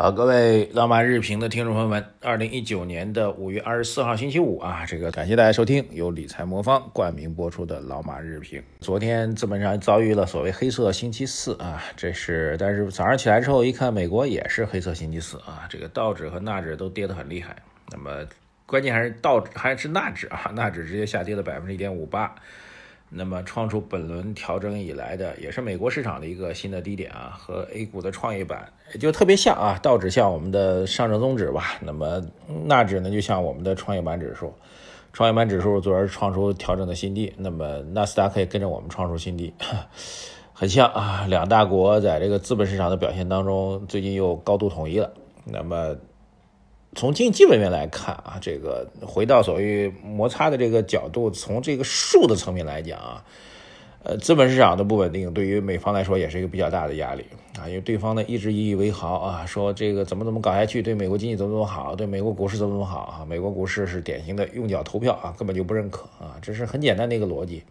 [0.00, 8.62] 好，各位老马日评的听众朋友们，二零一九年的五月二十四号星期五啊，这个感谢大家收听由理财魔方冠名播出的老马日评。
[8.78, 17.56] 昨天资本上遭遇了所谓黑色星期四啊，这是，但是早上起来之后一看，美国也是黑色星期四啊，这个道指和纳指都跌得很厉害。
[17.90, 18.24] 那么
[18.66, 22.32] 关键还是道还是纳指啊，纳指直接下跌了百分之一点五八。
[23.10, 32.22] 那么创出本轮调整以来的，也是美国市场的一个新的低点啊，和 A 股的创业板就特别像啊，道指像我们的上证综指吧，那么
[32.66, 34.52] 纳指呢就像我们的创业板指数，
[35.12, 39.54] 创业板指数昨儿创出调整的新低，那么纳斯达克也跟着我们创出新低，
[40.52, 45.10] 很像啊，两大国在这个资本市场的表现当中，最近又高度统一了，
[45.44, 45.96] 那么。
[46.98, 53.24] 从经济基本面来看啊，这个回到所谓摩擦的这个角度，从这个数的层面来讲啊，
[54.02, 57.24] 呃，资本市场的不稳定对于美方来说也是一个比较大的压力
[57.56, 67.62] 啊，因为对方呢一直引以为豪啊，说这个怎么怎么搞下去，对美国经济怎么怎么好，对美国股市怎么怎么好啊，美国股市是典型的用脚投票啊，根本就不认可啊，这是很简单的一个逻辑。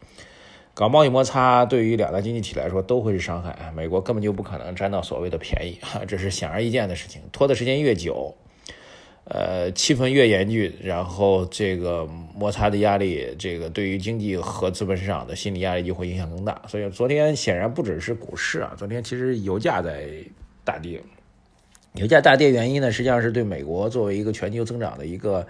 [0.73, 8.33] 搞贸易摩擦对于两大经济体来说都会是伤害，美国根本就不可能占到所谓的便宜啊，这是显而易见的事情，拖的时间越久。
[9.29, 16.61] 呃，气氛越严峻，然后这个摩擦的压力，这个对于经济和资本市场的心理压力就会影响更大。
[16.65, 20.07] 所以昨天显然不只是股市啊，昨天其实油价在
[20.63, 21.01] 大跌。
[21.95, 25.45] 油价大跌原因呢，实际上是对美国作为一个全球增长的一个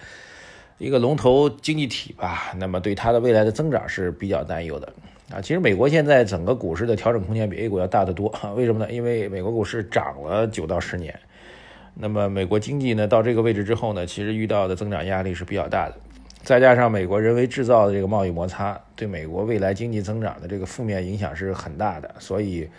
[0.79, 4.91] 一个龙头经济体吧，那么对它的未来的增长是比较担忧的
[5.31, 5.39] 啊。
[5.39, 8.91] 其实美国现在整个股市的调整空间比 A 股要大得多，为什么呢？
[8.91, 11.13] 因为美国股市涨了九到十年。
[11.99, 15.95] 那么美国经济呢，到这个位置之后呢，其实遇到的增长压力是比较大的，
[16.43, 22.69] 再加上美国人为制造的这个贸易摩擦，对美国未来经济增长的这个负面影响是很大的，所以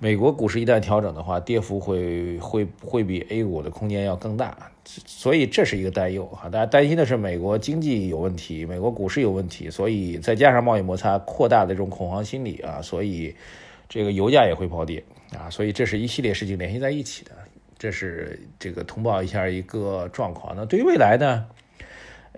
[0.00, 6.48] 美国股市一旦调整的话，跌幅会会会比 A 股的空间要更大，所以这是一个担忧哈。
[6.48, 13.32] 大家担心的是美国经济有问题，美国股市有问题，所以再加上贸易摩擦扩大的这种恐慌心理啊，所以
[13.88, 15.04] 这个油价也会暴跌
[15.38, 17.30] 啊，所以这是一系列事情联系在一起的。
[17.78, 20.54] 这是这个通报一下一个状况。
[20.56, 21.46] 那对于未来呢，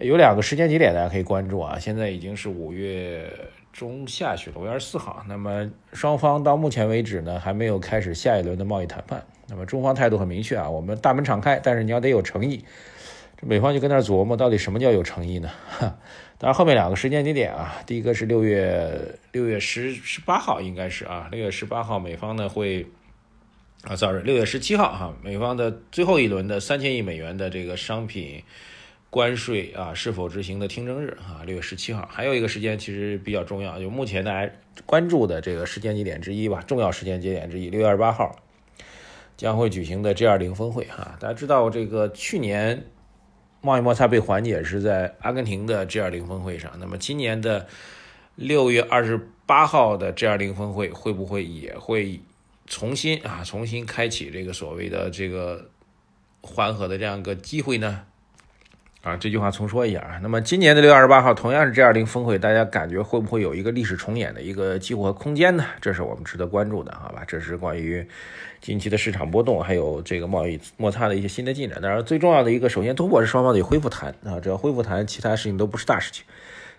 [0.01, 1.79] 有两个时间节点大家可以关注啊。
[1.79, 3.31] 现在已经是五月
[3.73, 5.25] 中下旬了，五月二十四号。
[5.29, 9.25] 那么双方到目前为止呢，还没有开始下一轮的贸易谈判。
[9.49, 12.65] 那么中方态度很明确啊，我们大门敞开，但是你要得有诚意。
[13.41, 15.49] 这美方就跟那琢磨，到底什么叫有诚意呢？
[16.39, 18.91] 当然后面两个时间节点啊，第一个是六月
[19.31, 22.85] 六月十十八号，应该是啊，六月十八号美方呢会。
[23.85, 28.43] 啊，sorry，六月十七号哈，美方的最后一轮的三千亿美元的这个商品
[29.09, 34.53] 关税啊是否执行的听证日啊，六月十七号，还有一个时间其实比较重要，就目前大家
[34.85, 38.35] 关注的这个时间节点之一吧，重要时间节点之一，六月二十八号
[39.37, 42.85] 将会举行的 G 二零峰会哈，大家知道这个去年
[43.61, 47.69] 贸易摩擦被缓解是在阿根廷的 G 二零峰会上，那么今年的
[48.35, 52.21] 六月二十八号的 G 二零峰会会不会也会？
[52.69, 55.71] 重新啊，重新开启这个所谓的这个
[56.43, 58.03] 缓和的这样一个机会呢？
[59.03, 60.19] 啊，这句话重说一下啊。
[60.23, 65.65] 那么今年的六月二十八号，同样是 G 二零峰会，大家感觉会不会有一个历史重演的一个机会和空间呢？
[65.81, 67.25] 这是我们值得关注的，好吧？
[67.27, 68.07] 这是关于
[68.61, 71.81] 近期的市场波动，还有这个贸易摩擦的一些新的进展。
[71.81, 76.25] 当然，最重要的一个，首先突破是双方得恢复谈啊，只要恢复谈，其他事情都不是大事情。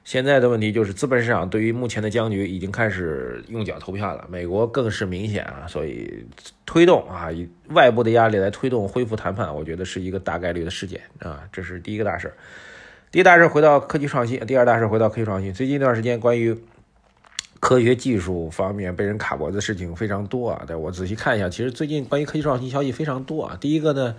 [0.10, 4.26] 现在的问题就是，资本市场对于目前的僵局已经开始用脚投票了。
[4.28, 6.26] 美国更是明显啊，所以
[6.66, 11.44] 推动啊，以外部的压力来推动恢复谈判，我觉得是一个大概率的事件啊。
[11.52, 12.34] 这是第一个大事
[13.12, 15.54] 第一大事回到科技创新，第二大事回到科技创新。
[15.54, 16.58] 最近一段时间，关于
[17.60, 20.64] 科学技术方面被人卡脖子的事情非常多啊。
[20.66, 23.56] 但我仔细看一下，其实最近关于科技创新消息非常多啊。
[23.62, 24.16] 第一个呢。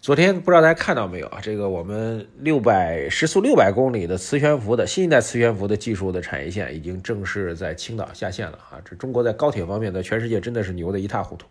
[0.00, 1.40] 昨天不知道大家看到没有啊？
[1.42, 8.80] 这个我们六百时速六百公里的磁悬浮的新一代磁悬浮的技术的产业线已经正式在青岛下线了啊！
[8.82, 11.46] 这中国在高铁方面，在全世界真的是牛的一塌糊涂。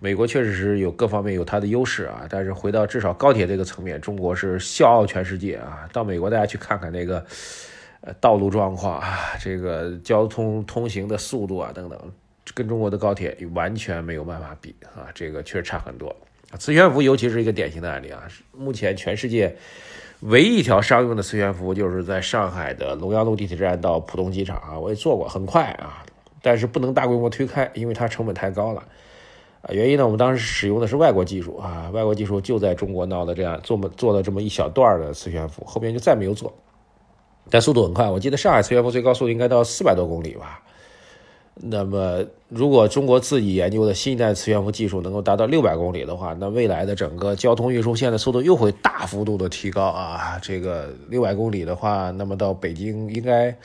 [0.00, 5.88] 美国确实是有各方面有它的优势啊，但是回到至少高铁这个层面，中国是笑傲全世界啊！
[5.92, 7.24] 到美国大家去看看那个
[8.00, 11.96] 呃道路状况啊，这个交通通行的速度啊等等，
[12.52, 15.06] 跟中国的高铁完全没有办法比啊！
[15.14, 16.14] 这个确实差很多。
[16.58, 18.22] 磁悬浮尤其是一个典型的案例啊！
[18.56, 19.56] 目前全世界
[20.20, 26.06] 唯一一条商用的磁悬浮，就是在上海的龙阳路地铁站到浦东机场啊，我也坐过，很快啊，
[26.40, 28.82] 但是不能大规模推开，因为它成本太高了。
[29.62, 36.54] 啊，原因呢，我们当时使用的是外国技术啊，外国技术就在中国闹的这样做么做了这么一小段的磁悬浮，后边就再没有做。
[37.50, 40.62] 但速度很快，我记得上海磁悬浮最高速度应该到四百多公里吧。
[41.58, 50.38] 那么，如果中国自己研究的新一代磁悬浮技术能够达到六百公里的话，那未来的整个交通运输线的速度又会大幅度的提高啊！
[50.42, 53.56] 这个六百公里的话，那么到北京应该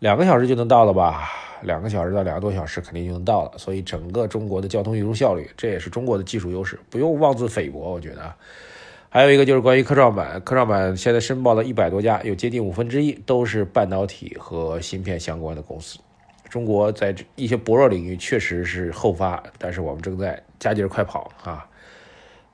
[0.00, 1.30] 两个小时就能到了吧？
[1.62, 3.52] 两个小时到两个多小时肯定就能到了。
[3.56, 7.92] 所以，整个中国的交通运输效率，这也是中国的技术优势，不用妄自菲薄。
[7.92, 8.30] 我觉得，
[9.08, 15.98] 还有一个就是关于科创板，科创板现在申报了一百多家，有接近五分之一都是半导体和芯片相关的公司。
[16.48, 21.68] 中国在一些薄弱领域确实是后发，但是我们正在加紧快跑啊！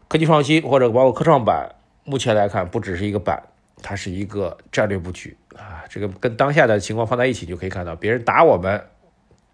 [0.09, 1.69] 科技创新或者包括科创板，
[2.05, 3.43] 目前来看不只是一个板，
[3.83, 5.85] 它是一个战略布局啊！
[5.89, 8.83] 这个跟当下的情况放在一起，就可以看到别人打我们，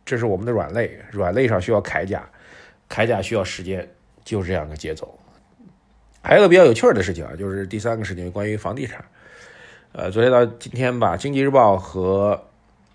[0.04, 2.28] 这是我们的软肋，软肋上需要铠甲，
[2.88, 3.88] 铠甲需要时间，
[4.24, 5.18] 就是这样的节奏。
[6.22, 9.04] 还有个比较有趣的事情啊，就是第三个事情，关于房地产。
[9.92, 12.49] 呃，昨天到今天吧，《经济日报》和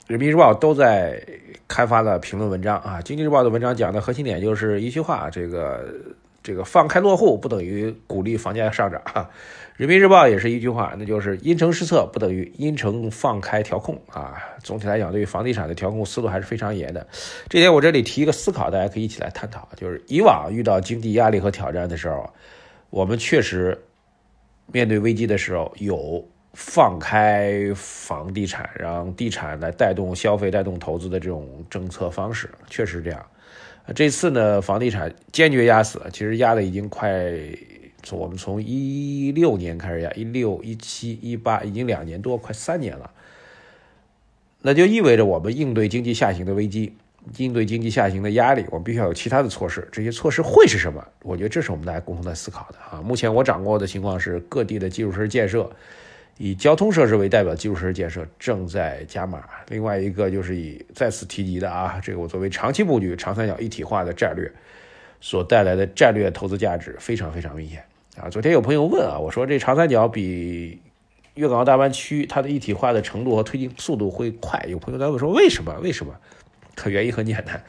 [0.08, 1.20] 人民日报都在
[1.68, 5.84] 开发了评论文章啊，经济日报的文章讲的核心点就是一句话：这个
[6.44, 9.02] 这个放开落户不等于鼓励房价上涨。
[9.76, 14.36] 人民日报也是一句话，那就是因城施策不等于因城放开调控啊。
[14.62, 17.06] 总体来讲，对于房地产的调控思路还是非常严的。
[17.50, 22.32] 这点我这里提一个思考，大家可以一起来探讨，就是以往遇到经济压力和挑战的时候，
[22.92, 23.84] 我们确实
[24.72, 26.24] 面对危机的时候有。
[26.56, 33.26] 放开房地产，让地产来带动消费、带动投资的这种政策方式，确实这样。
[33.94, 37.24] 这次呢，房地产坚决压死，其实压的已经快，
[38.12, 43.12] 我们从一六年开始压，一六、一七、一八，已经两年多，快三年了。
[44.62, 46.96] 那就意味着我们应对经济下行的危机，
[47.38, 49.86] 应对经济下行的压力，我们必须要有其他的措施。
[49.92, 51.06] 这些措施会是什么？
[51.22, 53.02] 我觉得这是我们大家共同在思考的啊。
[53.02, 55.70] 目前我掌握的情况是，各地的基础设施建设。
[56.38, 59.44] 以交通设施为代表，基础设施建设正在加码。
[59.70, 64.52] 另外一个就是以再次提及的啊，这个我作为长期布局长三角一体化的战略
[65.22, 67.84] 所带来的战略投资价值非常非常明显
[68.18, 68.30] 啊。
[68.30, 70.82] 昨天有朋友问啊，我说这长三角比
[71.36, 74.66] 粤港澳大湾区它的一体化的程度和推进速度会快？
[74.68, 75.74] 有朋友在问说为什么？
[75.82, 76.14] 为什么？
[76.76, 77.64] 可原因很简单。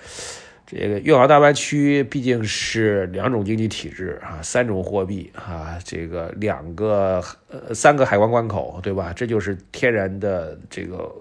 [0.67, 9.13] 这个粤港澳大湾区毕竟是两种经济体制啊，三种货币啊，这个两个呃三个海关关口，对吧？
[9.15, 11.15] 这就是天然的这个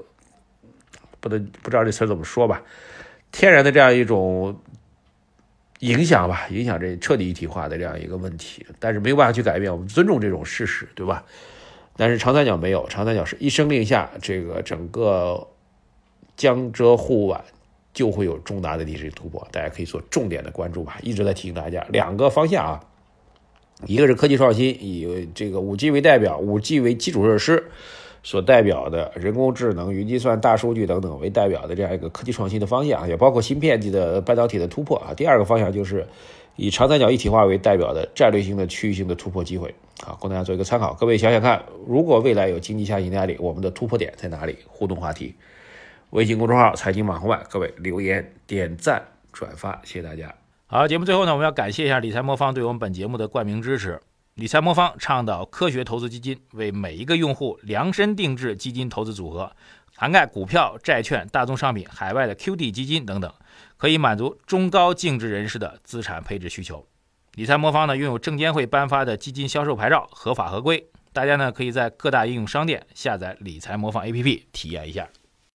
[1.19, 2.63] 不能不知道这词怎么说吧？
[3.31, 4.59] 天然的这样一种
[5.81, 11.23] 影响吧，影响这彻底一体化的这样一个问题，但是没有办法去改变，我们尊重这种事实，对吧？
[11.95, 15.47] 但是长三角没有，长三角是一声令下，这个整个
[16.35, 17.45] 江浙沪皖。
[17.95, 20.99] 就会有重大的历史突破，大家可以做重点的关注吧。
[21.01, 22.83] 一直在提醒大家两个方向啊，
[23.87, 27.71] 一个是科技创新，以这个五 G 为代表，五 G 为基础设施
[28.21, 35.13] 所代表的人工智能、云计算、大数据等等为代表的这样一个科技创新的方向，也包括芯片级的半导体的突破啊。
[35.15, 36.05] 第二个方向就是
[36.57, 39.73] 以长三角一体化为代表的战略性的区域性的突破机会
[40.05, 40.93] 啊，供大家做一个参考。
[40.95, 44.57] 各位想想看，如果未来有经济下行压力，我们的突破点在哪里？
[44.67, 45.33] 互动话题。
[46.11, 50.33] 微信公众号“财经马红版”，各位留言、点赞、转发，谢谢大家。
[50.67, 53.99] 好，节目最后呢，我们要感谢一下理财魔方对我们本节目的冠名支持。
[54.35, 59.51] 理财魔方倡导科学投资基金，为每一个用户量身定制基金投资组合，
[59.95, 63.33] 涵盖股票、债券、大宗商品、海外的 QD 基金等等，
[63.77, 66.85] 可以满足中高净值人士的资产配置需求。
[67.33, 70.85] 理财魔方呢，拥有证监会颁发的基金销售牌照，合法合规。
[71.13, 75.07] 大家呢，可以在各大应用商店下载理财魔方 APP 体验一下。